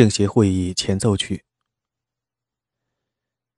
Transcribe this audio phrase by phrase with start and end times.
[0.00, 1.44] 政协会议前奏曲。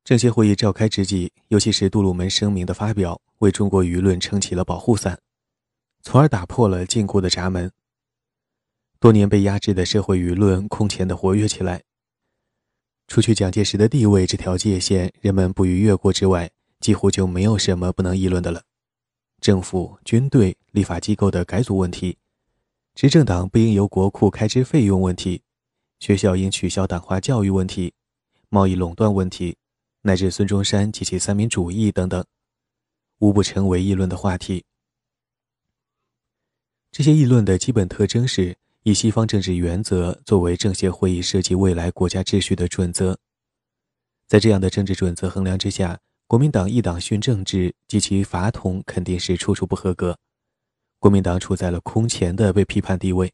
[0.03, 5.21] 政协会议召开之际，尤其是杜鲁门声明的发表，为中国舆论撑起了保护伞，
[6.03, 7.71] 从而打破了禁锢的闸门。
[8.99, 11.85] 多年被压制的社会舆论空前的活跃起来。
[13.07, 16.51] 除去蒋介石的地位这条界限，人们不予越过之外，
[16.81, 18.65] 几乎就没有什么不能议论的了。
[19.41, 22.19] 政府、军队、立法机构的改组问题，
[22.97, 25.45] 执政党不应由国库开支费用问题。
[26.03, 27.95] 学校应取消党化教育问题、
[28.49, 29.57] 贸易垄断问题，
[30.01, 32.25] 乃至孙中山及其三民主义等等，
[33.21, 34.65] 无不成为议论的话题。
[36.91, 43.17] 这些议论的基本特征是以西方政治原则作为政协会议设计未来国家秩序的准则。
[44.27, 45.97] 在这样的政治准则衡量之下，
[46.27, 50.19] 国民党一党训政治及其法统肯定是处处不合格，
[50.99, 53.33] 国民党处在了空前的被批判地位。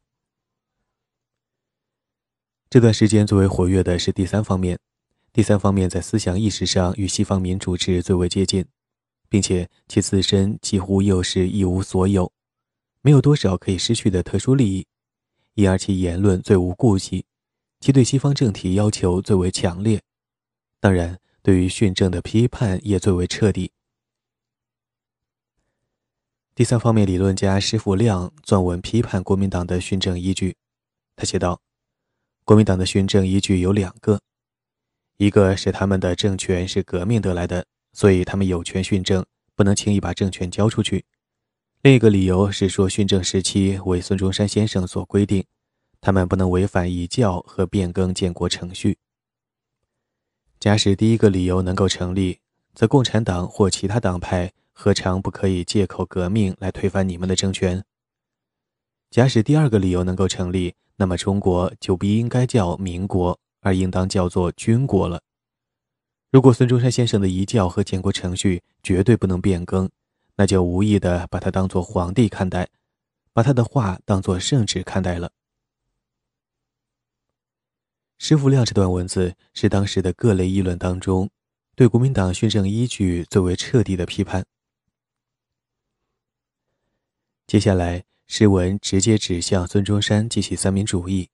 [2.69, 4.77] 这段时间最为活跃的是第三方面，
[5.33, 8.63] 第三方面在思想意识上与西方民主制最为接近，
[9.27, 12.31] 并且其自身几乎又是一无所有，
[13.01, 14.85] 没有多少可以失去的特殊利益，
[15.55, 17.25] 因而其言论最无顾忌，
[17.79, 19.99] 其对西方政体要求最为强烈，
[20.79, 23.71] 当然对于训政的批判也最为彻底。
[26.53, 30.55] 第三方面理论家施傅亮撰文批判国民党的训政依据，
[31.15, 31.59] 他写道。
[32.49, 34.19] 国民党的训政依据有两个，
[35.17, 41.03] 一个是他们的政权是革命得来的，所以他们有权训政，不能轻易把政权交出去；
[41.83, 45.45] 另一个理由是说训政时期为孙中山先生所规定，
[46.01, 48.97] 他们不能违反遗教和变更建国程序。
[50.59, 52.39] 假使第一个理由能够成立，
[52.73, 57.85] 则共产党或其他党派何尝不可以借口革命来推翻你们的政权？
[59.11, 65.21] 假使第二个理由能够成立，那么中国就不应该叫民国，而应当叫做军国了。
[66.29, 69.89] 如果孙中山先生的遗教和建国程序绝对不能变更，
[70.35, 72.67] 那就无意的把他当做皇帝看待，
[73.31, 75.31] 把他的话当做圣旨看待了。
[78.17, 81.29] 施福亮这段文字是当时的各类议论当中，
[81.77, 84.45] 对国民党训政依据最为彻底的批判。
[87.47, 88.08] 接下来。
[88.31, 91.29] 诗文直接指向孙中山及其三民主义。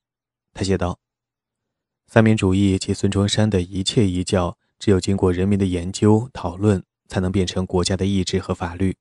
[0.54, 0.98] 他写道
[2.08, 8.96] ：“三民主义及孙中山的一切遗教，只有经过人民的研究讨论，才能变成国家的意志和法律。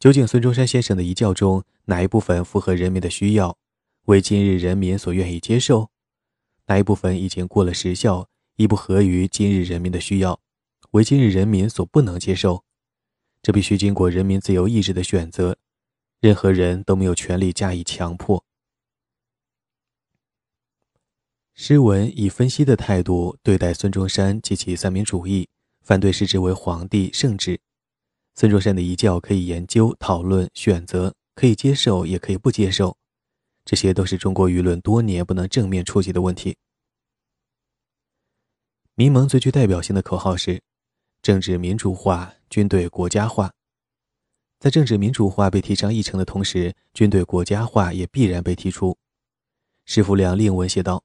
[0.00, 3.54] 究竟孙中山先生的遗教中哪一部分符合人民的需要，
[4.06, 5.90] 为今日人民所愿意接受？
[6.68, 8.26] 哪一部分已经过了时效，
[8.56, 10.40] 已不合于今日人民的需要，
[10.92, 12.64] 为今日人民所不能接受？
[13.42, 15.58] 这必须经过人民自由意志的选择。”
[16.24, 18.42] 任何人都没有权利加以强迫。
[21.52, 25.46] 诗文以分析的态度对待孙中山及其三民主义，
[25.82, 27.60] 反对视之为皇帝圣旨。
[28.34, 32.96] 孙中山的遗教可以研究、讨论、选择，可以接受，也可以不接受，
[33.66, 36.56] 这些都是中国舆论多年不能正面触及的问题。
[38.94, 40.62] 民盟最具代表性的口号是：
[41.20, 43.52] 政治民主化，军队国家化。
[44.64, 48.96] 在政治民主化被提上议程的同时，军队国家化也必然被提出。
[49.84, 51.04] 施福亮另文写道：“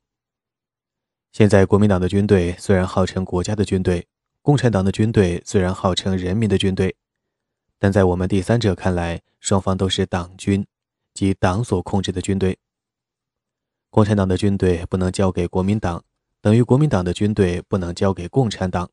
[1.34, 4.08] 现在国民党的军队虽然号称国家的军队，
[4.42, 6.96] 共产党的军队虽然号称人民的军队，
[7.78, 10.66] 但在我们第三者看来，双方都是党军，
[11.14, 12.58] 即党所控制的军队。
[13.90, 16.06] 共产党的军队不能交给国民党，
[16.40, 18.90] 等于国民党的军队不能交给共产党。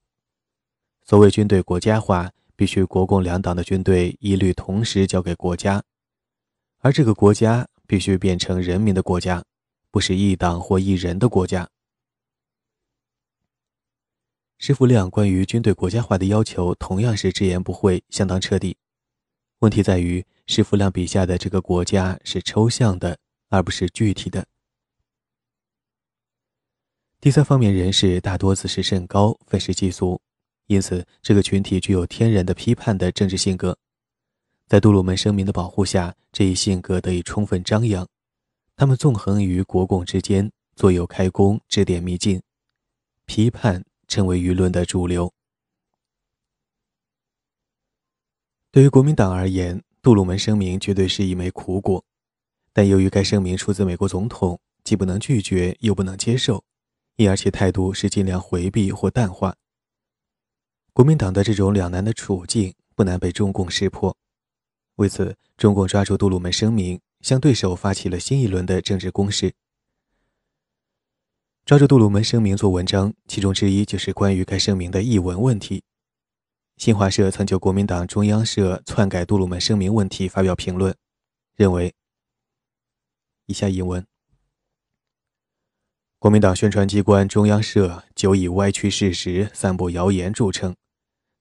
[1.05, 5.85] 所谓军队国家化。”必须国共两党的军队一律同时交给国家，
[6.79, 9.45] 而这个国家必须变成人民的国家，
[9.91, 11.69] 不是一党或一人的国家。
[14.59, 18.79] 施福亮关于军队国家化的要求同样是直言不讳，相当彻底。
[19.59, 23.19] 问题在于，施福亮笔下的这个国家是抽象的，
[23.51, 24.47] 而不是具体的。
[27.21, 30.21] 第三方面人士大多自视甚高，愤世嫉俗。
[30.67, 33.79] 因此，这个群体具有天然的批判的政治性格，
[34.67, 38.07] 在杜鲁门声明的保护下，这一性格得以充分张扬。
[38.75, 42.43] 他们纵横于国共之间，左右开弓，指点迷津，
[43.25, 45.33] 批判成为舆论的主流。
[48.73, 52.05] 对于国民党而言，杜鲁门声明绝对是一枚苦果，
[52.73, 56.63] 但由于该声明出自美国总统，既不能拒绝，又不能接受，
[57.15, 59.57] 因而其态度是尽量回避或淡化。
[60.97, 64.17] 国民党的这种两难的处境不难被中共识破，
[64.95, 69.53] 为此，中共抓住杜鲁门声明，向对手发起了新一轮的政治攻势。
[71.67, 75.85] 抓住杜鲁门声明做文章，其中之一就是关于该声明的译文问题。
[76.79, 80.97] 新华社曾就国民党中央社篡改杜鲁门声明问题发表评论，
[81.57, 81.95] 认为：
[83.45, 84.03] 以下引文。
[86.19, 90.75] 国民党宣传机关中央社久以歪曲事实、散布谣言著称。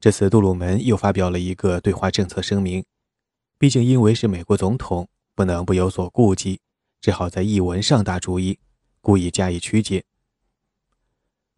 [0.06, 2.86] 这次杜鲁门又发表了一个对华政策声明，
[3.58, 6.60] 毕竟因为是美国总统，不能不有所顾忌，
[7.02, 8.60] 只好在译文上打主意，
[9.02, 10.04] 故意加以曲解。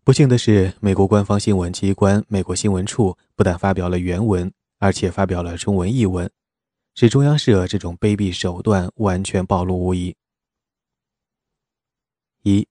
[0.05, 6.31] 不幸的是，美国官方新闻机关美国新闻处不但发表了原文，而且发表了中文译文，
[6.95, 10.15] 使中央社这种卑鄙手段完全暴露无遗。
[12.44, 12.65] 一。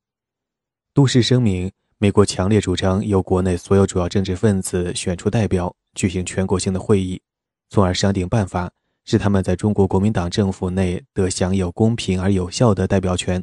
[0.95, 7.23] 都市声明：美国强烈主张由国内所有主要政治分子选出代表，举行全国性的会议，
[7.71, 8.71] 从而商定办法，
[9.07, 13.43] 使他们在中国国民党政府内得享有公平而有效的代表权。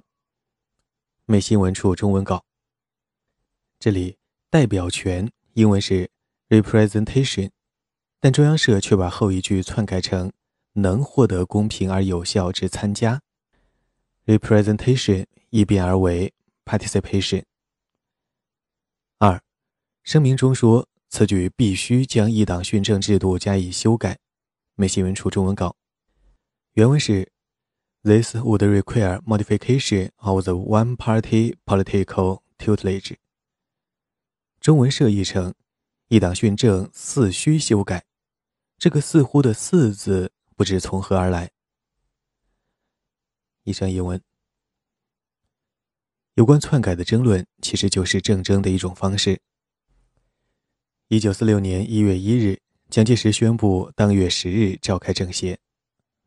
[1.26, 2.46] 美新闻处中文稿。
[3.80, 4.18] 这里
[4.52, 6.12] “代表权”英文是
[6.50, 7.50] “representation”，
[8.20, 10.32] 但中央社却把后一句篡改成
[10.74, 13.20] “能获得公平而有效之参加”。
[14.28, 16.32] representation 一变而为。
[16.66, 17.44] Participation。
[20.04, 24.20] 声明中说，此举必须将一党训政制度加以修改。
[24.76, 25.78] 美新闻处中文稿，
[26.74, 27.32] 原文是
[28.02, 33.16] ：This would require modification of the one-party political tutelage。
[34.60, 35.54] 中文社译成：
[36.10, 38.04] 一党训政似需修改。
[38.78, 41.52] 这个“似乎”的“似”字不知从何而来。
[43.64, 44.22] 以上英文。
[46.34, 49.40] 有关篡改的争论，其实就是政争的一种方式。
[51.10, 52.60] 一九四六年一月一日，
[52.90, 55.60] 蒋介石宣布当月十日召开政协，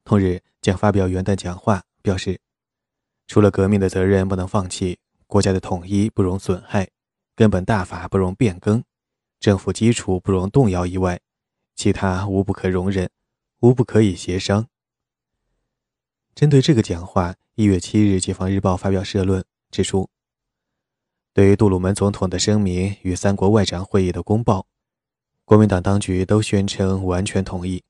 [0.05, 2.38] 同日将发表元旦讲话，表示，
[3.26, 6.88] 除了革命的责任不能放弃，国家的统一不容损害，
[7.34, 8.84] 根本大法不容变更，
[9.40, 11.19] 政府基础不容动摇以外，
[11.75, 13.11] 其他无不可容忍，
[13.61, 14.69] 无不可以协商。
[16.34, 19.43] 针对这个讲话，一月七日，《解放日报》发表社论。
[19.70, 20.08] 指出，
[21.36, 24.66] 对于杜鲁门总统的声明与三国外长会议的公报，
[25.44, 27.82] 国民党当局都宣称完全同意。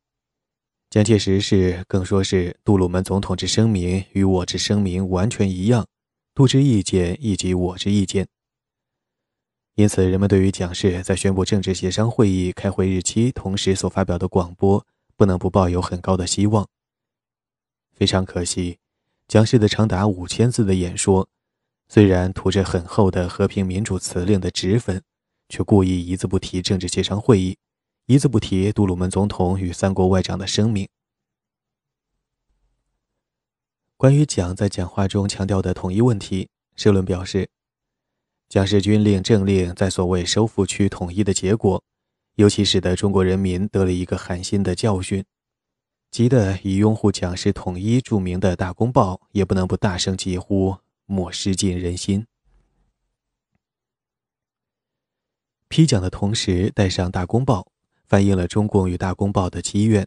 [0.90, 5.86] 蒋介石是更说是杜鲁门总统之声明与我之声明完全一样，
[6.34, 8.26] 杜之意见以及我之意见。
[9.76, 14.84] 因此，人们对于蒋氏在宣布政治协商会议开会日期同时所发表的广播，
[15.16, 16.66] 不能不抱有很高的希望。
[17.94, 18.80] 非常可惜，
[19.28, 21.28] 蒋氏的长达五千字的演说。
[21.88, 25.02] 虽然涂着很厚的和平民主辞令的纸粉，
[25.48, 27.56] 却故意一字不提政治协商会议，
[28.06, 30.88] 一字不提杜鲁门总统与三国外长的声明。
[33.96, 37.48] 关于蒋在讲话中强调的统一问题，社论表示，
[38.48, 41.82] 蒋氏军令政令在所谓收复区统一的结果，
[42.34, 45.24] 尤其使得中国人民得了一个寒心的教训，
[46.10, 50.76] 急得以拥护蒋氏统一著名的大公报也不能不大声疾呼。
[51.06, 52.26] 莫失尽人心。
[55.68, 57.60] 批奖的同时带上《大公报》，
[58.06, 60.06] 反映了中共与《大公报》的积怨。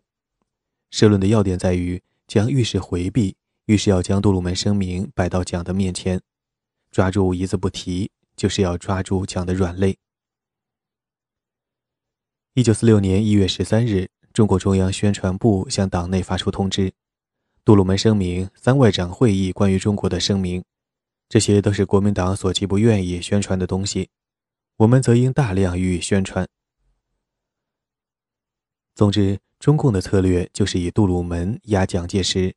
[0.92, 3.36] 社论的要点在于，将遇事回避，
[3.66, 6.22] 遇事要将杜鲁门声明摆到蒋的面前，
[6.92, 9.97] 抓住一字不提，就是要抓住蒋的软肋。
[12.56, 16.94] 一九四六年一月十三日，中国中央宣传部向党内发出通知：
[17.64, 20.64] 杜鲁门声明、三外长会议关于中国的声明。
[21.30, 24.09] 这些都是国民党所极不愿意宣传的东西，
[24.78, 26.48] 我们则应大量予以宣传。
[28.95, 32.56] 总之，中共的策略就是以杜鲁门压蒋介石，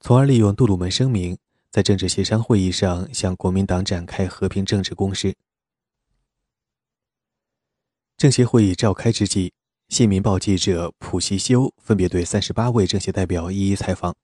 [0.00, 1.38] 从而利用杜鲁门声明，
[1.70, 5.36] 在政治协商会议上向国民党展开和平政治攻势。
[8.16, 9.50] 政协会议召开之际，
[9.88, 14.16] 《新民报》记者蒲锡修分别对三十八位政协代表一一采访，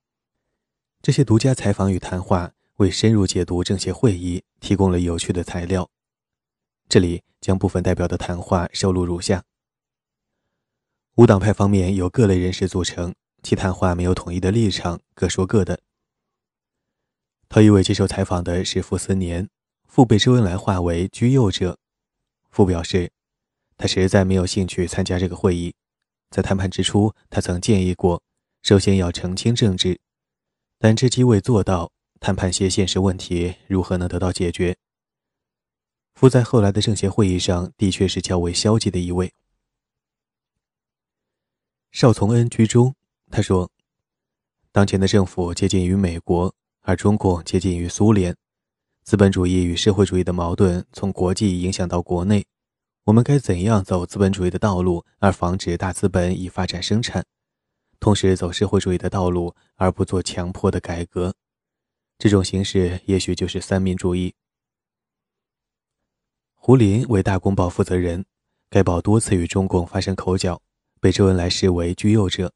[1.01, 2.55] 这些独家采访与谈话。
[2.79, 5.89] 为深入解读政协会议提供了有趣的材料。
[6.89, 9.43] 这里将部分代表的谈话收录如下：
[11.17, 15.81] 无党派方面由各类人士组成，其谈话没有统一的立场，各说各的。
[17.49, 19.49] 头一位接受采访的是傅斯年，
[19.89, 21.77] 傅被周恩来化为居右者。
[22.49, 23.11] 傅表示，
[23.77, 25.75] 他实在没有兴趣参加这个会议。
[26.31, 28.23] 在谈判之初，他曾建议过，
[28.63, 29.99] 首先要澄清政治，
[30.79, 31.91] 但这既未做到。
[32.21, 34.77] 谈判些现实问题如何能得到解决？
[36.15, 39.33] 傅在后来的政协会议上的确是较为消极的一位。
[41.93, 42.95] 邵从恩居中，
[43.31, 43.71] 他说
[44.73, 48.37] ：“当前的政府接近于美国，而中共接近于苏联，
[49.05, 52.45] 资本主义与社会主义的矛盾从国际影响到国内，
[53.05, 57.25] 我们该怎样走资本主义的道路，而防止大资本以发展生产，
[58.01, 61.35] 同时走社会主义的道路，而不做强迫的改革？
[62.19, 64.35] 这种形式也许就是三民主义。
[66.57, 68.27] 胡林为《大公报》负责人，
[68.69, 70.61] 该报多次与中共发生口角，
[71.01, 72.53] 被周恩来视为居右者。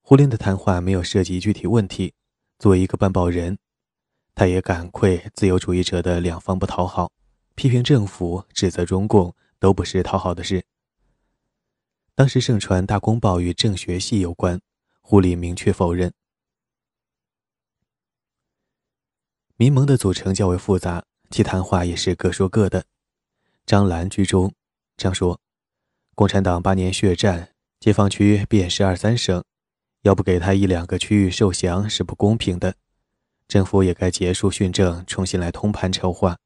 [0.00, 2.14] 胡林的谈话没有涉及具体问题，
[2.58, 3.56] 作为一个办报人。
[4.34, 7.12] 他也感愧自由主义者的两方不讨好，
[7.54, 10.64] 批评政府、指责中共都不是讨好的事。
[12.16, 14.60] 当时盛传《大公报》与政学系有关，
[15.00, 16.12] 胡里明确否认。
[19.62, 22.84] 民盟的组成较为复杂，其谈话也是各说各的。
[23.64, 24.52] 张澜居中，
[24.96, 25.38] 张说
[26.16, 29.44] ：“共产党八年血战，解放区遍十二三省，
[30.00, 32.74] 要不给他一两个区域受降是不公平的。”
[33.46, 36.36] 政府也该结束训政，重新来通盘筹划。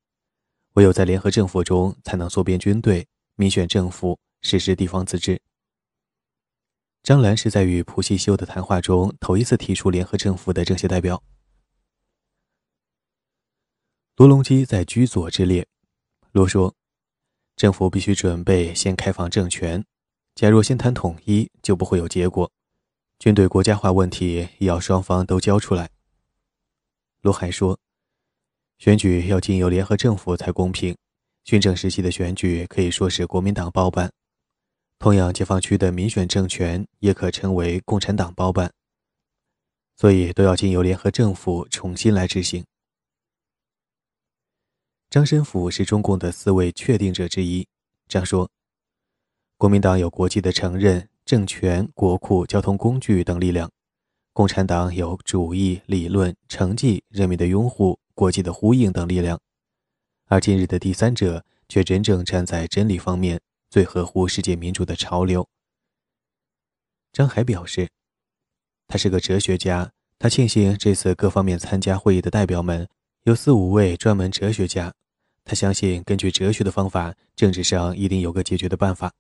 [0.75, 3.07] 唯有在联合政府中，才能缩编军队、
[3.37, 5.41] 民选政府、实施地方自治。
[7.03, 11.23] 张澜是在与蒲锡修的谈话中头一次提出联合政府的政协代表。
[14.17, 15.67] 卢隆基在居左之列，
[16.33, 16.75] 罗说
[17.55, 19.85] ：“政府必须准备先开放政权，
[20.35, 22.51] 假若先谈统一，就不会有结果。
[23.19, 25.91] 军队国家化问题也要双方都交出来。”
[27.21, 27.79] 罗还说，
[28.79, 30.97] 选举要经由联合政府才公平。
[31.45, 34.11] 军政时期的选举可以说是国民党包办，
[34.99, 38.73] 同样，解放区的民选政权也可称为共产党包办，
[39.95, 42.65] 所以都要经由联合政府重新来执行。
[45.09, 47.67] 张申府是中共的四位确定者之一。
[48.09, 48.51] 张说，
[49.57, 53.71] 国民党有国际的承认、政权、国库、交通工具等力量。
[54.33, 59.41] 共产党有主义、理论、成绩、人民的拥护、国际的呼应等力量，
[60.27, 65.49] 而今日的第三者却真正站在真理方面，最合乎世界民主的潮流。
[67.13, 67.89] 张海表示，
[68.87, 72.87] 他是个哲学家，他庆幸这次各方面参加会议的代表们
[73.27, 74.95] 有四五位专门哲学家，
[75.45, 79.13] 他相信根据哲学的方法，政治上一定有个解决的办法。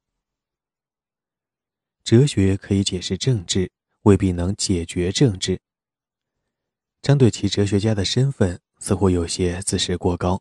[2.03, 3.71] 哲学可以解释政治。
[4.07, 5.61] 未必能解决政治。
[7.03, 10.41] 张对其哲学家的身份似乎有些自视过高。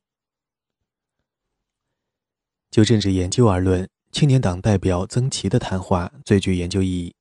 [2.69, 7.15] 就政治研究而论，青年党代表曾琦的谈话最具研究意义。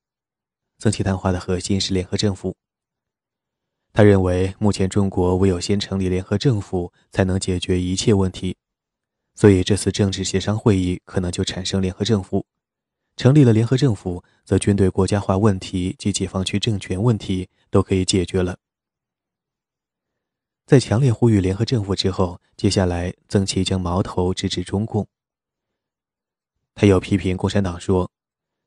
[0.77, 2.55] 曾琦谈话的核心是联合政府。
[3.97, 8.57] 他认为，目前中国唯有先成立联合政府，才能解决一切问题。
[9.35, 12.45] 所以，这次政治协商会议可能就产生联合政府。
[13.15, 18.57] 成立了联合政府，则军队国家化问题及解放区政权问题都可以解决了。
[20.65, 25.07] 在强烈呼吁联合政府之后，接下来曾琦将矛头直指中共。
[26.73, 28.11] 他又批评共产党说，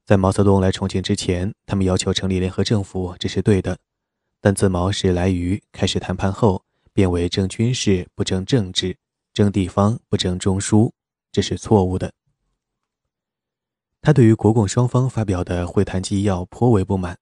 [0.07, 3.77] 在毛泽东来重庆之前，他们要求成立联合政府，这是对的；
[4.49, 6.65] 但自毛时来渝开始谈判后，
[6.95, 8.97] 变为争军事不争政治，
[9.35, 10.91] 争地方不争中枢，
[11.31, 12.15] 这是错误的。
[14.01, 17.19] 他对于国共双方发表的会谈纪要颇为不满，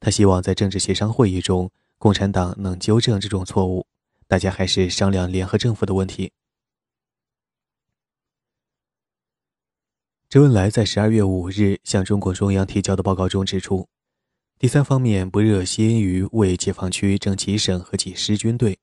[0.00, 3.86] 他希望在政治协商会议中，共产党能纠正这种错误，
[4.26, 6.32] 大家还是商量联合政府的问题。
[10.30, 13.86] 周恩来在十二月五日向中共中央提交的报告中指出，
[14.62, 18.78] 第三方面不热心于为解放区争几省和几师军队，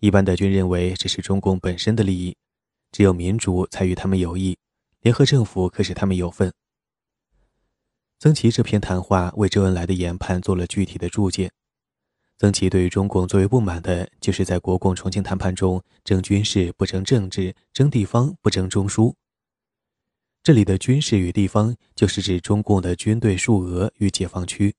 [0.00, 2.36] 一般的均认为这是中共本身的利益，
[2.92, 4.54] 只有民主才与他们有益，
[5.00, 6.52] 联合政府可使他们有份。
[8.18, 11.50] 曾琦这篇谈话为周恩来的研判做了具体的注解。
[12.36, 19.14] 曾琦对于中共最为不满的，就是在国共重庆谈判中争军事不争政治，争地方不争中枢。
[20.42, 24.70] 这里的军事与地方，就是指中共的军队数额与解放区；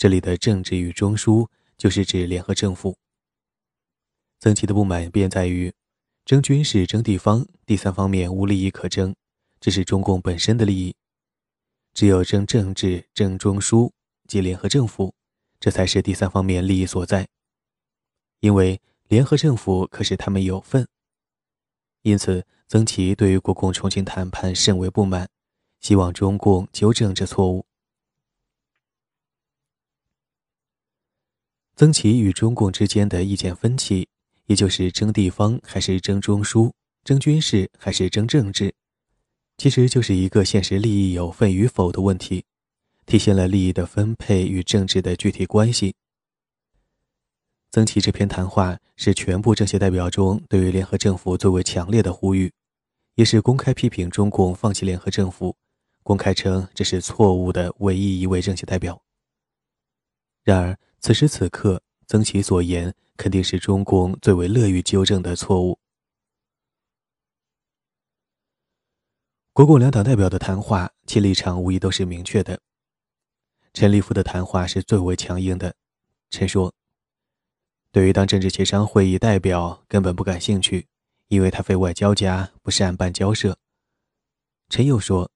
[0.00, 2.96] 这里的政治与中枢，就是指联合政府。
[4.38, 5.74] 曾琦的不满便在于，
[6.24, 9.14] 争军事争地方，第三方面无利益可争，
[9.60, 10.96] 这是中共本身的利益。
[11.92, 13.90] 只有争政治、争中枢
[14.26, 15.14] 及联合政府，
[15.58, 17.28] 这才是第三方面利益所在。
[18.40, 20.88] 因为联合政府可使他们有份。
[22.00, 25.28] 因此，曾琦对于国共重庆谈判甚为不满，
[25.78, 27.66] 希望中共纠正这错误。
[31.80, 34.06] 曾琦与中共之间的意见分歧，
[34.44, 36.70] 也就是争地方还是争中枢，
[37.04, 38.74] 争军事还是争政治。
[39.56, 42.44] 其实就是一个现实利益有份与否的问题，
[43.06, 45.94] 体现了利益的分配与政治的具体关系。
[47.70, 52.52] 曾琦这篇谈话是全部政协代表中对于联合政府最为强烈的呼吁，
[53.14, 55.56] 也是公开批评中共放弃联合政府，
[56.02, 59.00] 公开称这是错误的唯一一位政协代表。
[60.42, 65.78] 然而，此时此刻，曾琦所言肯定是中共最为乐于纠正的错误。
[69.54, 72.60] 国共两党代表的谈话，其立场无疑都是明确的。
[73.72, 75.74] 陈立夫的谈话是最为强硬的，
[76.28, 76.74] 陈说。
[77.92, 80.86] 对于当政治协商会议代表根本不感兴趣，
[81.28, 83.58] 因为他非外交家，不善办交涉。
[84.68, 85.30] 陈又说，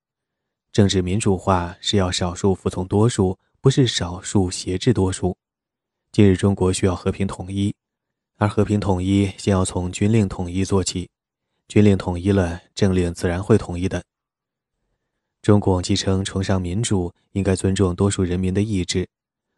[0.71, 5.37] 政治民主化是要少数服从多数，不是少数挟制多数。
[6.15, 7.75] 今日中国需要和平统一，
[8.37, 11.11] 而和平统一先要从军令统一做起，
[11.67, 14.01] 军令统一了，政令自然会统一的。
[15.43, 19.09] 中共继承崇尚民主，应该尊重多数人民的意志，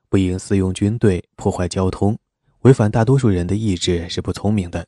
[0.09, 2.19] 不应私用军队破坏交通。
[2.63, 4.87] 违反大多数人的意志是不聪明的。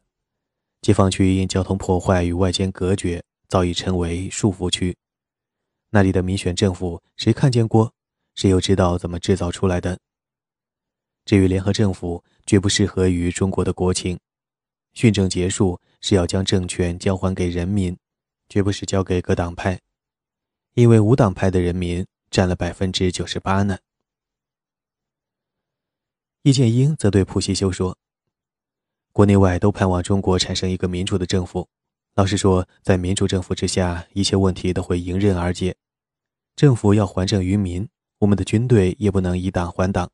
[0.80, 4.96] 解放区因交通破坏与外间隔绝，早已成为束缚区。
[5.90, 7.92] 那里的民选政府，谁看见过？
[8.34, 9.98] 谁又知道怎么制造出来的？
[11.28, 14.18] 至于联合政府，绝不适合于中国的国情。
[14.94, 17.94] 训政结束是要将政权交还给人民，
[18.48, 19.78] 绝不是交给各党派，
[20.72, 23.76] 因为无党派的人民占了百分之九十八呢。
[26.44, 27.98] 易建英则对普希修说
[29.12, 31.68] ：“国内外都盼望中国产生一个民主的政府。
[32.14, 35.76] 老实说，在民主政府之下，一切问题都会迎刃而解。
[36.56, 37.86] 政府要还政于民，
[38.20, 40.10] 我们的军队也不能以党还党。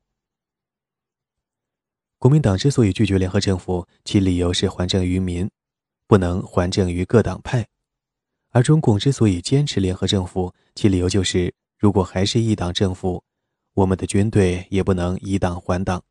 [2.17, 5.49] 国民党之所以拒绝联合政府，其理由是还政于民，
[6.07, 7.63] 不能还政于各党派；
[8.49, 13.23] 而中共之所以坚持联合政府，其理由就是，如果还是一党政府，
[13.73, 16.01] 我们的军队也不能以党还党。”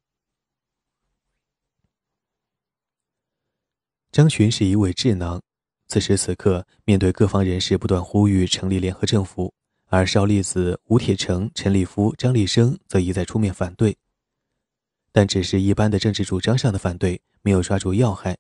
[4.13, 5.43] 张群是一位智囊，
[5.89, 9.53] 此时此刻面对各方人士不断呼吁成立联合政府，
[9.87, 13.97] 而邵力子、吴铁城、陈立夫、张立生则一再出面反对，
[15.15, 18.37] 但只是一般的政治主张上的反对，没有抓住要害。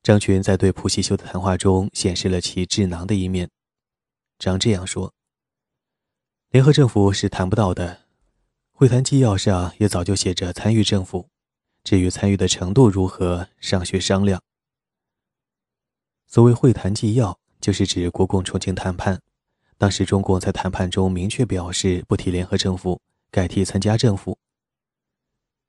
[0.00, 3.50] 张群在对朴熙修的谈话中显示了其智囊的一面。
[4.38, 5.12] 张这样说
[6.50, 8.02] ：“联合政府是谈不到的，
[8.70, 11.28] 会谈纪要上也早就写着参与政府，
[11.82, 14.40] 至于参与的程度如何，尚需商量。”
[16.28, 19.20] 所谓会谈纪要，就是指国共重庆谈判。
[19.76, 23.00] 当时中共在谈判中明确表示不提联合政府，
[23.32, 24.38] 改提参加政府。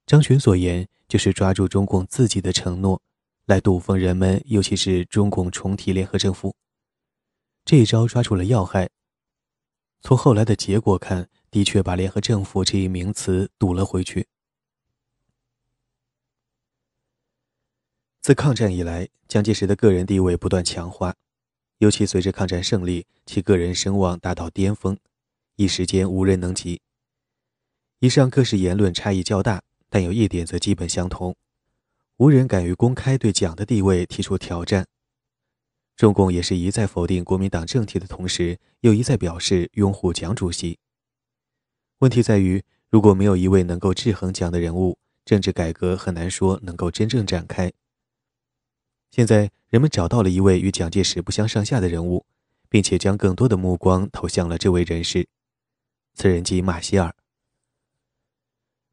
[0.08, 3.02] 张群所言就是抓住中共自己的承诺，
[3.46, 6.56] 来堵封人们，尤其是中共重提联合政府。
[7.66, 8.90] 这一招抓住了要害。
[10.00, 14.28] 从后来的结果看，的确把联合政府这一名词堵了回去。
[18.22, 21.16] 自抗战以来，蒋介石的个人地位不断强化，
[21.80, 24.98] 尤其随着抗战胜利，其个人声望达到巅峰，
[25.58, 26.80] 一时间无人能及。
[28.00, 31.36] 以上各式言论差异较大，但有一点则基本相同：
[32.18, 34.86] 无人敢于公开对蒋的地位提出挑战。
[35.96, 40.78] 中共也是一再否定国民党政体的同时，又一再表示拥护蒋主席。
[42.00, 47.74] 问题在于，如果没有一位能够制衡蒋的人物，政治改革很难说能够真正展开。
[49.10, 52.26] 现在人们找到了一位与蒋介石不相上下的人物，
[52.70, 55.28] 并且将更多的目光投向了这位人士。
[56.14, 57.16] 此人即马歇尔。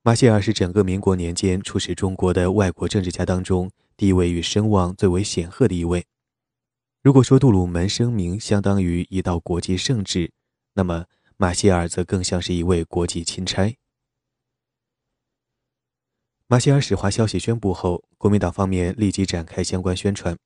[0.06, 6.04] 马歇尔是整个民国年间出使中国的外国政治家当中地位与声望最为显赫的一位。
[7.00, 10.30] 如果说杜鲁门声明相当于一道国际圣旨，
[10.74, 11.06] 那么
[11.38, 13.74] 马歇尔则更像是一位国际钦差。
[16.48, 20.36] 马歇尔使华消息宣布后，国民党方面立即展开相关宣传。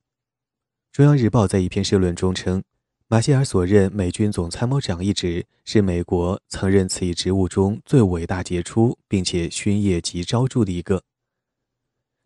[0.93, 2.63] 中央日报在一篇社论中称，
[3.11, 11.03] 马歇尔所任美军总参谋长一职是美国曾任此一职务中最伟大杰出，并且勋业极昭著的一个。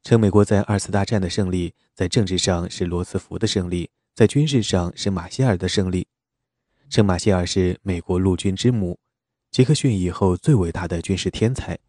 [0.04, 6.06] 称美国在二次大战的胜利，在政治上是罗斯福的胜利，在军事上是马歇尔的胜利。
[6.90, 9.00] 称马歇尔是美国陆军之母，
[9.52, 11.80] 杰克逊以后最伟大的军事天才。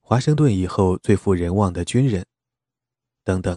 [0.00, 2.26] 华盛顿以后最负人望的军人，
[3.22, 3.56] 等等。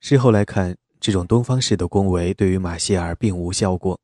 [0.00, 3.98] 事后来看，这种东方式的恭维对于马歇尔并无效果。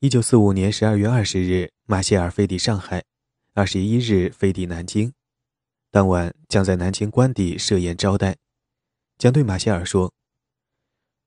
[0.00, 3.02] 一九四五年十二月二十日，马歇尔飞抵上海，
[3.54, 5.14] 二十一日飞抵南京，
[5.90, 8.36] 当晚将在南京官邸设宴招待。
[9.16, 10.12] 将对马歇尔说：“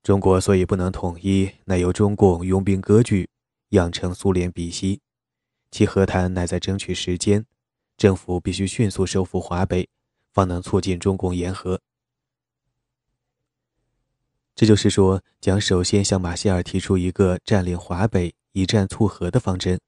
[0.04, 3.28] 中国所以不能统一，乃由中共拥兵割据，
[3.70, 5.00] 养成苏联鼻息。”
[5.72, 7.44] 其和谈乃在争取时间，
[7.96, 9.88] 政府必须迅速收复华北，
[10.32, 11.80] 方能促进中共言和。
[14.60, 19.80] 这就是说，将首先向马歇尔提出一个占领华北、一战促和的方针。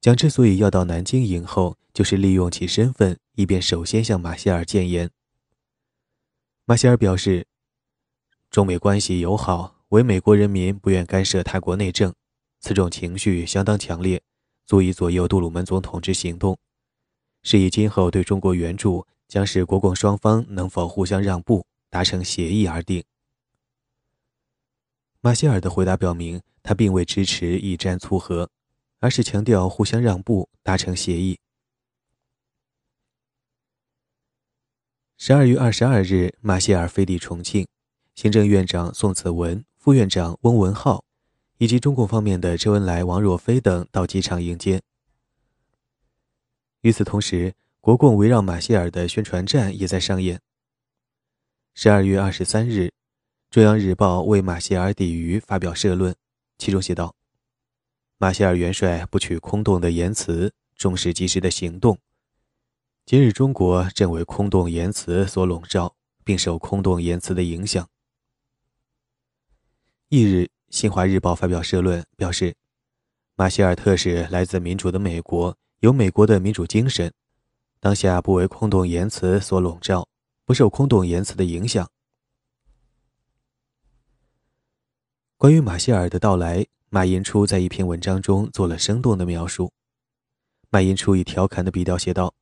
[0.00, 5.10] 蒋之所以要到南京迎候，就是利用其身份，以便首先向马歇尔谏言。
[6.64, 7.46] 马歇尔表示，
[8.50, 12.14] 中美关系友好，为美国人民不愿干涉他国内政，
[12.60, 14.22] 此种情绪相当强烈，
[14.64, 16.58] 足以左右杜鲁门总统之行动。
[17.42, 23.04] 是以今后对中国援助，将使国共双方能否互相让步，达成协议而定。
[25.20, 28.48] 马歇尔的回答表明，他并未支持以战促和。
[29.02, 31.40] 而是强调互相让步，达成协议。
[35.18, 37.66] 十二月二十二日，马歇尔飞抵重庆，
[38.14, 41.04] 行政院长宋子文、副院长翁文浩，
[41.58, 44.80] 以及中共方面的周恩来、王若飞等到机场迎接。
[46.82, 50.40] 与此同时，国共围绕马歇尔的宣传战也在上演。
[51.74, 52.80] 十二月二十三日，
[53.50, 56.14] 《中央日报》为马歇尔抵渝发表社论，
[56.58, 57.16] 其中写道。
[58.18, 61.98] 马歇尔元帅不取空洞的言辞，重视及时的行动。
[63.06, 67.88] 今日中国正为空洞言辞所笼罩，并受空洞言辞的影响。
[70.10, 72.54] 翌日，《新华日报》发表社论，表示：
[73.34, 77.10] 马歇尔特使来自民主的美国，有美国的民主精神，
[77.80, 80.06] 当下不为空洞言辞所笼罩，
[80.44, 81.90] 不受空洞言辞的影响。
[85.36, 86.66] 关于马歇尔的到来。
[86.94, 89.72] 马寅初在一篇文章中做了生动的描述。
[90.68, 92.34] 马寅初以调侃的笔调写道：“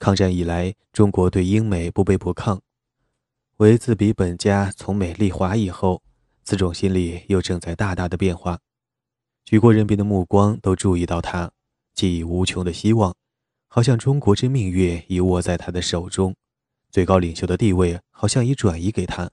[0.00, 2.58] 抗战以来，中国对英美不卑不亢，
[3.58, 6.02] 唯自比本家从美丽华以后，
[6.42, 8.58] 此种心理又正在大大的变化。
[9.44, 11.52] 举国人民的目光都注意到他，
[11.94, 13.14] 寄以无穷的希望，
[13.68, 16.34] 好像中国之命运已握在他的手中，
[16.90, 19.30] 最高领袖的地位好像已转移给他。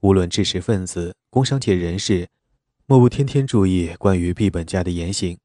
[0.00, 2.28] 无论知识分子、工商界人士。”
[2.86, 5.38] 莫不天天注意关于毕本家的言行，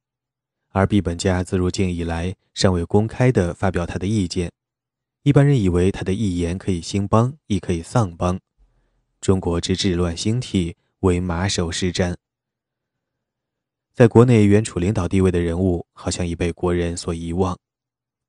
[0.71, 4.51] 而毕本家自入境以来尚未公开地发表他的意见。
[5.23, 8.37] 一般人以为他的一言可以兴邦，亦可以丧邦。
[9.21, 12.17] 中国之治乱兴替，为马首是瞻。
[13.93, 17.57] 在国内原处领导地位的人物，好像已被国人所遗忘。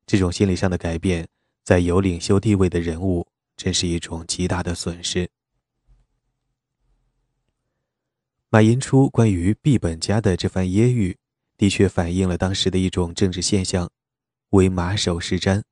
[0.06, 1.26] 这种心理上的改变，
[1.64, 5.29] 在有领袖地位的人物，真是一种极大的损失。
[8.49, 11.16] 马寅初关于毕本家的这番揶揄，
[11.57, 13.88] 的确反映了当时的一种政治现象，
[14.51, 15.62] 为马首是瞻。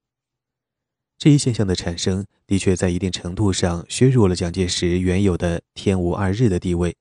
[1.18, 6.94] 这一现象的产生，的确在一定程度上削弱了蒋介石原有的天无二日的地位。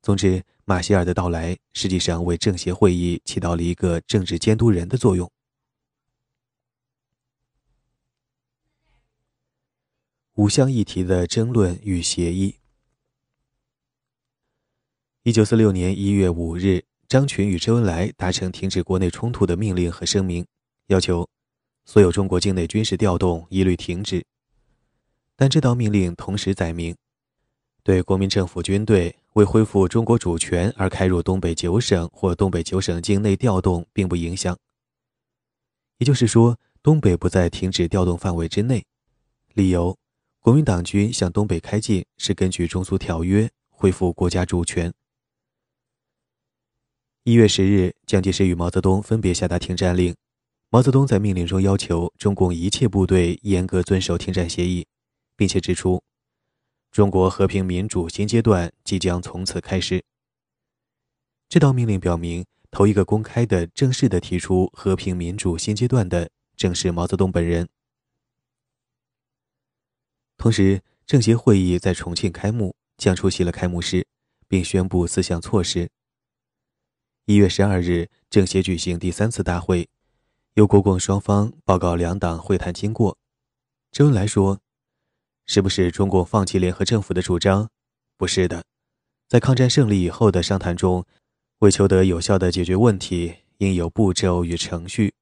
[0.00, 5.30] 总之，马歇尔的到来，实际上为政协会议起到了一个政治监督人的作用。
[10.34, 12.56] 五项议题的争论与协议。
[15.22, 20.44] 一九四六年一月五日，张群与周恩来达成停止国内冲突的命令和声明，
[20.88, 21.28] 要求
[21.84, 24.24] 所有中国境内军事调动一律停止。
[25.36, 26.96] 但这道命令同时载明，
[27.84, 34.58] 对国民政府军队为恢复中国主权而开入东北九省或东北九省境内调动并不影响。
[35.98, 38.84] 也就是说，东北不在停止调动范围之内。
[39.52, 39.96] 理由：
[40.44, 44.92] 国民党军向东北开进是根据中苏条约恢复国家主权。
[47.22, 50.14] 一月十日，蒋介石与毛泽东分别下达停战令。
[50.68, 54.86] 毛泽东在命令中要求中共一切部队严格遵守停战协议，
[55.34, 56.02] 并且指出，
[56.90, 60.04] 中国和平民主新阶段即将从此开始。
[61.48, 67.66] 这道命令表明，头一个公开的、正式的提出和平民主新阶段的正是毛泽东本人。
[70.36, 74.06] 同时，政协会议在重庆开幕，蒋出席了开幕式，
[74.46, 75.88] 并宣布四项措施。
[77.26, 79.88] 一月十二日，政协举行第三次大会，
[80.54, 83.16] 由国共双方报告两党会谈经过。
[83.90, 84.60] 周恩来说
[85.46, 87.70] ：“是不是中共放弃联合政府的主张？
[88.16, 88.64] 不是的，
[89.28, 91.06] 在抗战胜利以后的商谈中，
[91.60, 95.14] 为求得有效的解决问题，应有步骤与程序。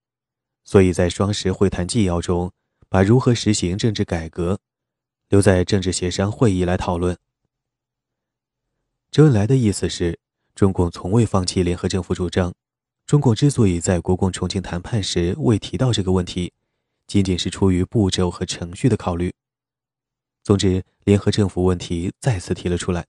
[0.65, 2.53] 所以在双十会谈纪要中，
[2.89, 4.59] 把如何实行政治改革，
[5.33, 7.17] 留在政治协商会议来讨论。”
[9.11, 10.21] 周恩来的意思是。
[10.55, 12.53] 中共从未放弃联合政府主张。
[13.07, 16.53] 中共之所以在国共重庆谈判时未提到这个问题，
[17.07, 19.33] 仅仅是出于步骤和程序的考虑。
[20.45, 23.07] 总之，联合政府问题再次提了出来。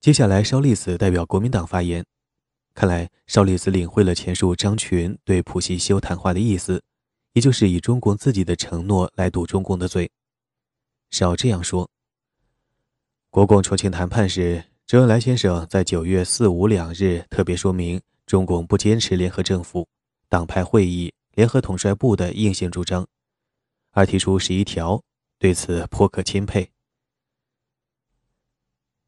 [0.00, 2.04] 接下来，邵力子代表国民党发言。
[2.74, 6.82] 看来邵力子领会了前述张群对普希修谈话的意思，
[7.32, 10.10] 也就是以中共自己的承诺来堵中共的嘴。
[11.10, 11.90] 少这样说。
[13.30, 19.88] 国共重庆谈判时，周恩来先生在九月四五两日特别说明，中共不坚持联合政府、
[20.28, 23.06] 党派会议、联合统帅部的硬性主张，
[23.90, 25.02] 而提出十一条，
[25.38, 26.70] 对此颇可钦佩。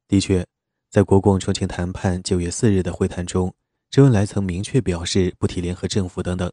[0.08, 0.46] 的确。
[0.90, 3.52] 在国共重庆谈判九月四日的会谈中，
[3.90, 6.52] 周恩来曾明确表示不提联合政府等等。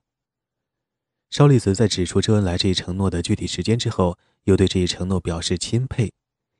[1.31, 6.11] 邵力子在指出周恩来这一承诺的具体时间之后，又对这一承诺表示钦佩，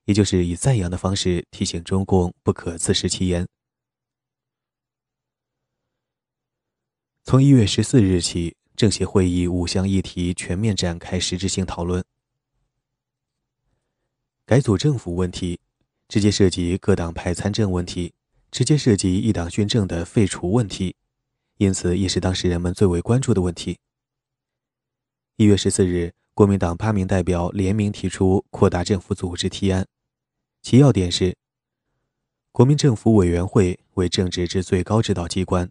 [0.06, 3.46] 也就是以赞扬的方式提醒中共不可自食其言。
[7.26, 12.02] 从一月十四日起，政协会议五项议题全面展开实质性讨论，
[14.46, 15.60] 改组政府问题。
[16.08, 18.14] 直接涉及各党派参政问题，
[18.52, 20.94] 直接涉及一党训政的废除问题，
[21.56, 23.80] 因此也是当时人们最为关注的问题。
[25.42, 29.88] 一月十四日，国民党八名代表联名提出扩大政府组织提案，
[30.62, 31.36] 其要点是：
[32.52, 35.68] 国民政府委员会为政治之最高指导机关，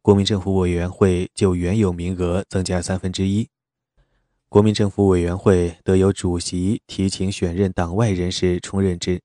[0.00, 3.50] 国民政府委员会就原有名额增加三分之一，
[4.48, 9.20] 国民政府委员会得由主席提请选任党外人士充任之。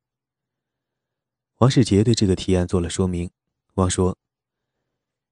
[1.59, 3.31] 王世杰对这个提案做了说明。
[3.75, 4.17] 王说：“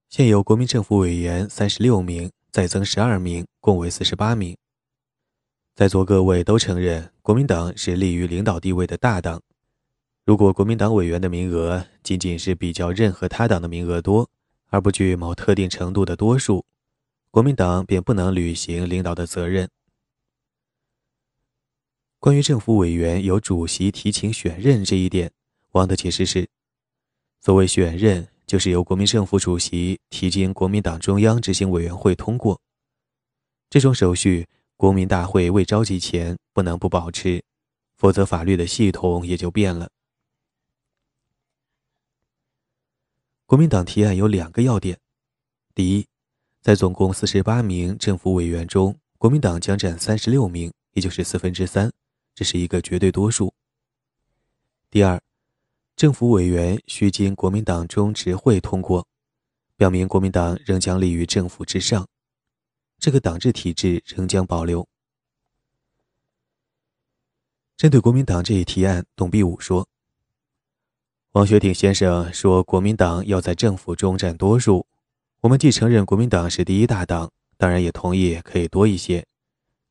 [0.07, 4.57] 现有国民政府委员三十六名，再增十二名，共为四十八名。
[5.75, 9.41] 在座各位都承认，国民党是立于领导地位的大党。
[10.25, 14.29] 如果国民党委员的名额仅仅是比较任何他党的名额多，
[14.67, 16.65] 而不具某特定程度的多数，
[17.31, 19.69] 国民党便不能履行领导的责任。
[22.19, 25.31] 关于政府委员由主席提请选任这一点。”
[25.71, 26.49] 王的解释是：
[27.39, 32.59] 所谓选任，就是由国民政府主席提经国民党中央执行委员会通过。
[33.69, 37.43] 这种手续，国民大会未召集前不能不保持，
[37.95, 39.91] 否则法律的系统也就变了。
[43.45, 44.97] 国民党提案有两个要点：
[45.75, 46.07] 第一，
[46.63, 51.91] 在总共四十八名政府委员中，国民党将占三十六名，也就是四分之三，
[52.33, 53.53] 这是一个绝对多数；
[54.89, 55.21] 第二。
[55.99, 59.05] 政府委员需经国民党中执会通过，
[59.75, 62.07] 表明国民党仍将立于政府之上，
[62.99, 64.87] 这个党制体制仍将保留。
[67.75, 69.89] 针对国民党这一提案，董必武说
[71.35, 74.87] ：“王学鼎先生说，国民党要在政府中占多数，
[75.41, 79.25] 我们既承认国民党是第一大党，当然也同意可以多一些。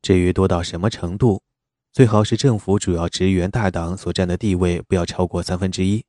[0.01, 1.43] 至于多到什么程度？”
[1.91, 6.05] 最好是政府主要职员大党所占的地位不要超过三分之一。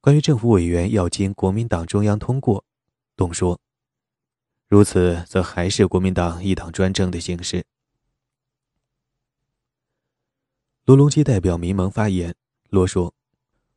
[0.00, 2.64] 关于政府委员要经国民党中央通过，
[3.14, 3.60] 董说
[4.68, 7.64] ：“如此则还是国民党一党专政的形式。”
[10.84, 12.34] 罗隆基代表民盟发言，
[12.70, 13.14] 罗说：“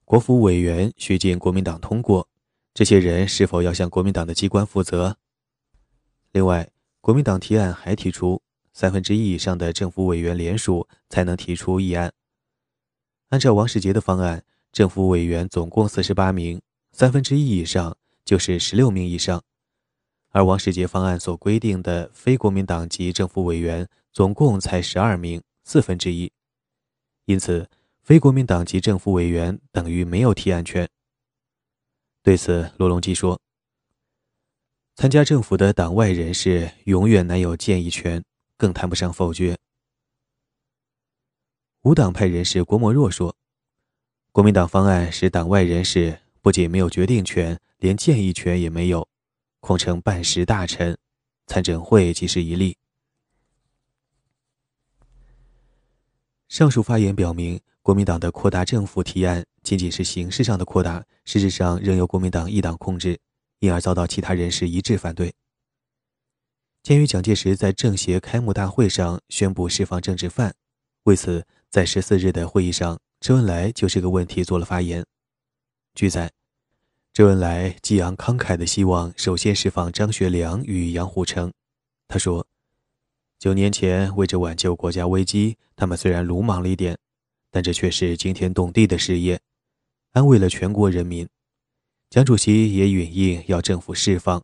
[0.04, 2.28] 国府委员需经国民党通过，
[2.74, 5.18] 这些人是否要向国民党的机关负责？
[6.32, 8.42] 另外，国民党提案还提出。”
[8.78, 12.14] 三分之一以上的政府委员联署才能提出议案。
[13.30, 16.62] 按照王世杰的方案，政府委员总共四十八名，
[16.92, 19.40] 三分之一以上就是十六名以上；
[20.30, 26.32] 而王世杰方案所规定的非国民党籍政府委员总共才十二名，四分之一。
[27.26, 27.68] 因此，
[28.04, 30.88] 非国民党籍政府委员等于没有提案权。
[32.22, 33.42] 对此，罗隆基说
[34.94, 38.24] ：“参加政府的党外人士永远难有建议权。”
[38.58, 39.58] 更谈不上否决。
[41.84, 43.36] 无党派人士郭沫若说
[44.34, 49.08] ：“国民党方案使党外人士不仅没有决定权，连建议权也没有，
[49.62, 50.98] 空成半时大臣。
[51.46, 52.78] 参政会即是一例。”
[56.50, 63.18] 上述发言表明，国民党的扩大政府提案仅仅是形式上的扩大，实质上仍由国民党一党控制，
[63.60, 65.34] 因而遭到其他人士一致反对。
[66.88, 70.56] 鉴于蒋介石在政协开幕大会上宣布释放政治犯，
[71.04, 75.06] 为此在十四日的会议上，周恩来就这个问题做了发言。
[75.96, 76.32] 据载，
[77.12, 81.52] 周恩来激昂慷慨地希望首先释放张学良与杨虎城。
[82.08, 82.48] 他说
[83.38, 86.98] ：“九年前为着挽救国家危机，他们虽然鲁莽了一点，
[87.52, 89.38] 但这却是惊天动地的事业，
[90.14, 91.28] 安慰了全国人民。
[92.10, 94.42] 蒋主席也允应要政府释放。”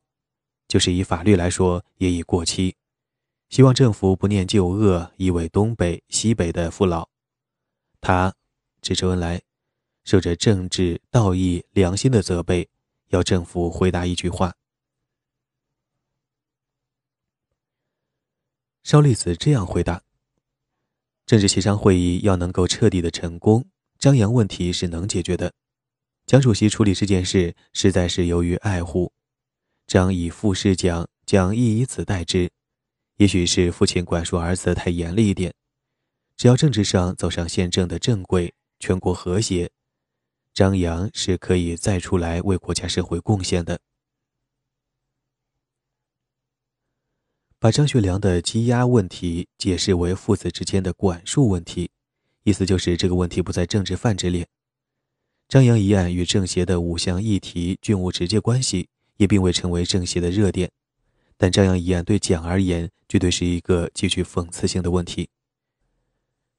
[0.73, 2.75] 就是以法律来说，也已过期。
[3.47, 7.09] 希望政府不念旧恶，以为东北、西北的父老。
[8.01, 8.33] 他，
[8.81, 9.43] 指周恩来，
[10.03, 12.67] 受着政治、道义、良心的责备，
[13.09, 14.55] 要政府回答一句话。
[18.81, 20.01] 邵力子这样回答：
[21.27, 25.53] 政治协商会议要能够彻底的成功，张扬问题是能解决的。
[26.25, 29.13] 蒋主席处理这件事，实在是由于爱护。
[29.85, 32.51] 张以父事讲，蒋亦以子代之。
[33.17, 35.53] 也许是父亲管束儿子太严厉一点。
[36.35, 39.69] 只要政治上走上宪政的正轨，全国和谐，
[40.53, 43.79] 张扬是可以再出来为国家社会贡献的。
[47.59, 51.91] 把张学良的羁押问题解释为父子之间的管束问题，
[52.43, 54.47] 意思就是这个问题不在政治范之列。
[55.47, 60.71] 张扬一案与政协的五项议题均无直接关系，也并未成为政协的热点。
[61.37, 65.29] 但张扬一案对蒋而言，绝对是一个极具讽刺性的问题。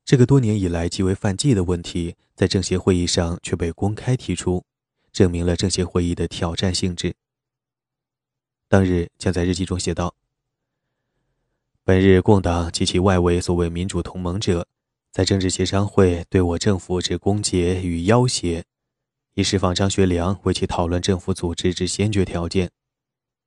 [0.05, 4.65] 这个多年以来极为犯忌的问题，在政协会议上却被公开提出，
[5.13, 7.15] 证明了政协会议的挑战性质。
[8.69, 10.15] 当日将在日记中写道
[11.85, 14.67] ：“本日共党及其外围所谓民主同盟者，
[15.11, 18.65] 在政治协商会对我政府之攻讦与要挟。”
[19.35, 22.71] 以释放张学良为其讨论政府组织之先决条件，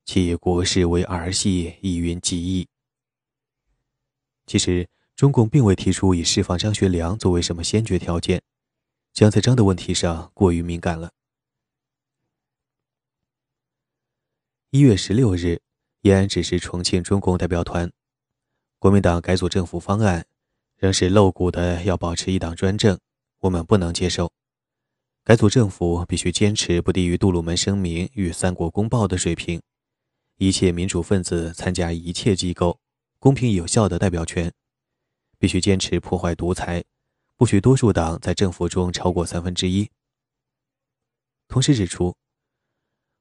[0.03, 2.67] 其国事为儿戏，意云极意。
[4.45, 8.41] 其实，中共并未提出以释放张学良作为什么先决条件，
[9.13, 11.11] 蒋在章的问题上过于敏感了。
[14.71, 15.61] 一月十六日，
[16.01, 17.89] 延安指示重庆中共代表团，
[18.77, 20.27] 国民党改组政府方案
[20.75, 22.99] 仍是露骨的，要保持一党专政，
[23.39, 24.33] 我们不能接受。
[25.27, 29.61] 改组政府必须坚持不低于杜鲁门声明与三国公报的水平，
[30.37, 32.79] 一切民主分子参加一切机构，
[33.19, 34.49] 公平有效的代表权，
[35.37, 36.81] 必须坚持破坏独裁，
[37.35, 39.89] 不许多数党在政府中超过三分之一。
[41.49, 42.15] 同时指出，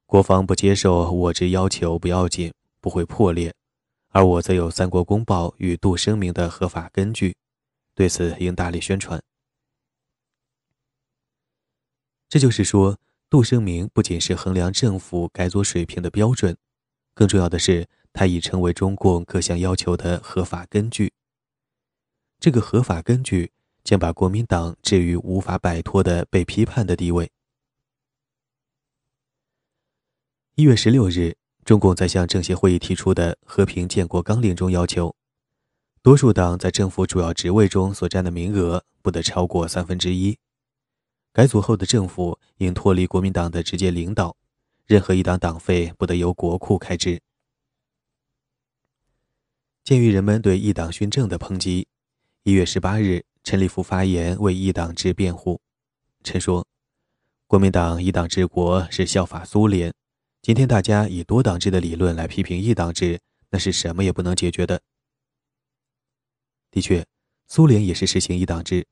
[0.05, 3.53] 国防不接受我之要求不要紧，不会破裂，
[4.11, 7.35] 而我则有三国公报与杜声明的合法根据，
[7.93, 9.21] 对此应大力宣传。
[12.29, 12.97] 这就是说，
[13.29, 16.57] 杜声明不仅是衡量政府改组水平的标准，
[17.13, 21.13] 更重要的是，它已成为中共各项要求的合法根据。
[22.39, 23.51] 这个合法根据
[23.83, 27.31] 将把国民党置于无法摆脱的被批判的地位。
[30.55, 35.15] 一月十六日，中共在向政协会议提出的和平建国纲领中要求，
[36.01, 40.37] 多数党在政府主要职位中所占的名额不得超过三分之一。
[41.37, 44.35] 改组后的政府应脱离国民党的直接领导，
[44.87, 47.21] 任何一党党费不得由国库开支。
[49.83, 51.87] 鉴于人们对一党训政的抨击，
[52.41, 55.61] 一月十八日，陈立夫发言为一党制辩护。
[56.23, 56.65] 陈说
[57.45, 59.93] ：“国民党一党治国是效法苏联，
[60.41, 63.21] 今天大家以多党制的理论来批评一党制，
[63.51, 64.81] 那是什么也不能解决的。”
[66.71, 67.05] 的确，
[67.45, 68.87] 苏联也是实行一党制。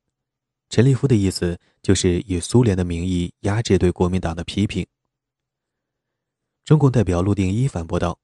[0.70, 4.86] 陈立夫的意思就是以苏联的名义压制对国民党的批评。
[6.66, 8.20] 中共代表陆定一反驳道：“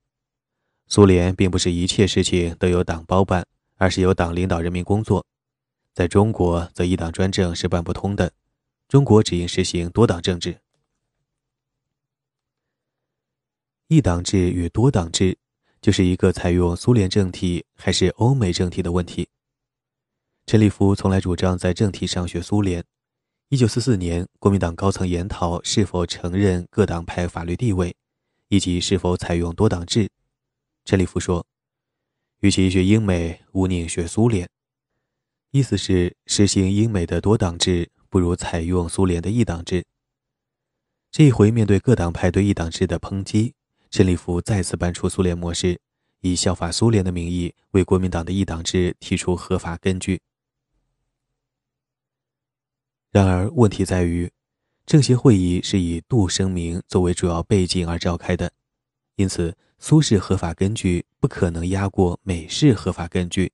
[0.88, 5.26] 苏联并不是一切事情都由党包办，而是由党领导人民工作。
[5.94, 8.34] 在中国，则一党专政是办不通的。
[8.88, 10.60] 中国只应实行多党政治。
[13.88, 15.38] 一党制与多党制，
[15.82, 19.30] 就是一个采用苏联政体还是欧美政体的问题。”
[20.52, 22.84] 陈立夫从来主张在政体上学苏联。
[23.48, 27.96] 一九四四年，国民党高层研讨是否承认各党派法律地位，
[28.50, 30.10] 以及是否采用多党制。
[30.84, 31.46] 陈立夫说
[32.44, 34.50] ：“与其学英美，毋宁学苏联。”
[35.52, 39.86] 意思是实行英美的多党制，不如采用苏联的一党制。
[41.12, 43.54] 这一回，面对各党派对一党制的抨击，
[43.90, 45.80] 陈立夫再次搬出苏联模式，
[46.20, 50.20] 以效法苏联的名义为国民党的一党制提出合法根据。
[53.12, 54.32] 然而，问题在于，
[54.86, 58.54] 政协会议是以杜声明作为主要背景而召开的，
[59.18, 63.52] 因此苏式合法根据不可能压过美式合法根据。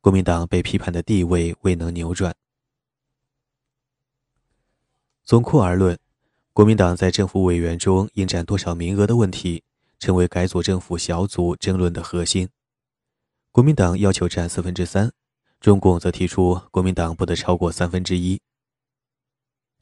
[0.00, 2.32] 国民党被批判的地位未能扭转。
[5.24, 5.98] 总括而论，
[6.52, 9.64] 国民党在政府委员中应占多少名额的问题，
[9.98, 12.48] 成为改组政府小组争论的核心。
[13.50, 15.12] 国民党要求占四分之三，
[15.60, 18.40] 中共则提出国民党不得超过三分之一。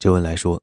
[0.01, 0.63] 周恩来说：“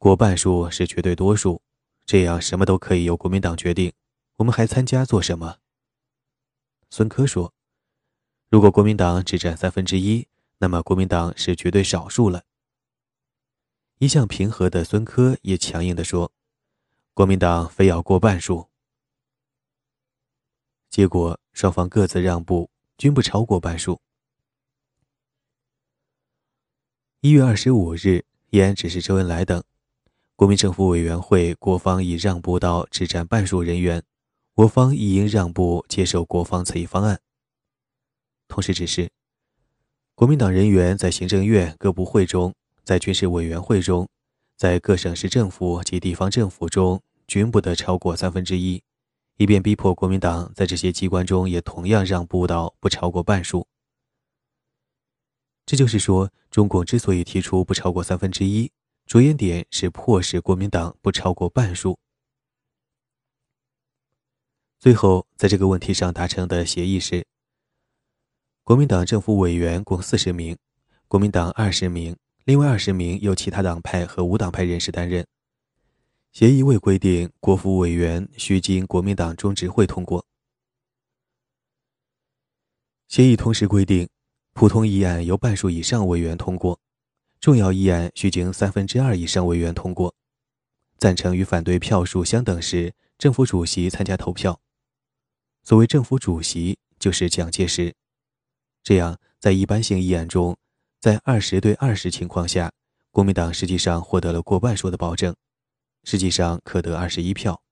[0.00, 1.60] 过半数是绝对多数，
[2.06, 3.92] 这样什么都可以由国民党决定，
[4.36, 5.58] 我们还参加做什么？”
[6.88, 7.52] 孙科说
[8.48, 10.26] ：“如果国民党只占三分之一，
[10.56, 12.44] 那么国民党是绝对少数了。”
[14.00, 16.32] 一向平和的孙科也强硬地说
[17.12, 18.70] ：“国民党非要过半数。
[20.88, 24.00] 结果双方各自让步，均不超过半数。
[27.24, 29.62] 一月二十五日，延安指示周恩来等，
[30.34, 34.02] 国民政府委员会国方已让步到只占半数人员，
[34.56, 37.20] 我方亦应让步接受国方此一方案。
[38.48, 39.08] 同时指示，
[40.16, 42.52] 国民党人员在行政院各部会中，
[42.82, 44.08] 在军事委员会中，
[44.56, 48.82] 在各省市政府及地方政府中，均不得超过三分之一，
[49.36, 53.68] 以便逼迫国民党在这些机关中也同样让步到不超过半数。
[55.64, 58.70] 这就是说，中共之所以提出不超过三分之一，
[59.06, 61.98] 着眼点是迫使国民党不超过半数。
[64.78, 67.24] 最后，在这个问题上达成的协议是：
[68.64, 70.58] 国民党政府委员共四十名，
[71.06, 75.24] 国民党二十名，另外二十名由其他党派和无党派人士担任。
[76.32, 80.26] 协议未规定国府委员需经国民党中执会通过。
[83.06, 84.08] 协议同时规定。
[84.52, 86.78] 普通议案由半数以上委员通过，
[87.40, 90.14] 重要议案需经三分之二以上委员通过。
[90.98, 94.60] 赞成与反对票数相等时，政府主席参加投票。
[95.64, 97.94] 所谓政府主席，就是蒋介石。
[98.84, 100.56] 这样，在一般性议案中，
[101.00, 102.72] 在二十对二十情况下，
[103.10, 105.34] 国民党实际上获得了过半数的保证，
[106.04, 107.62] 实际上可得二十一票。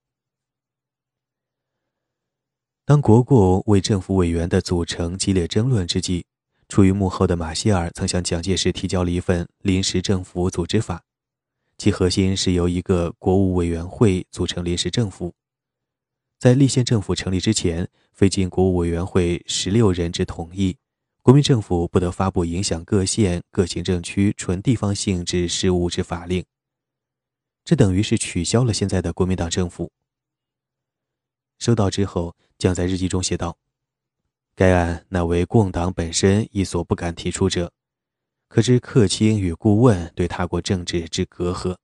[2.84, 6.26] 当国共为政府委员的组成激烈争论之际，
[6.70, 11.02] 处于幕后的马歇尔曾向蒋介石提交了一份临时政府组织法，
[11.76, 15.34] 其核心是由一个国务委员会组成临时政府。
[16.38, 20.76] 在立宪政府成立之前，非经国务委员会十六人之同意，
[21.22, 26.44] 国民政府不得发布影响各县、各行政区纯地方性质事务之法令。
[27.64, 29.90] 这等于是取消了现在的国民党政府。
[31.58, 33.58] 收到之后，蒋在日记中写道。
[34.60, 37.72] 该案乃为共党本身亦所不敢提出者，
[38.46, 41.78] 可知客卿与顾问对他国政治之隔阂。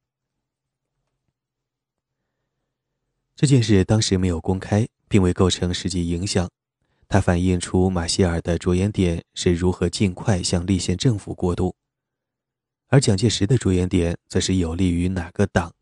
[3.34, 6.50] 这件事当时没有公开，并未构成实际影响。
[7.08, 11.74] 它反映出马歇尔的着眼点是如何尽快向立宪政府过渡，
[12.88, 15.75] 而蒋介石的着眼点则是有利于哪个党。